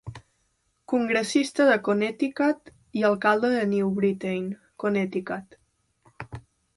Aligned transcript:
Congressista 0.93 1.67
de 1.71 1.75
Connecticut 1.89 2.71
i 3.01 3.05
alcalde 3.11 3.51
de 3.57 3.61
New 3.73 3.91
Britain, 3.99 4.49
Connecticut. 4.85 5.59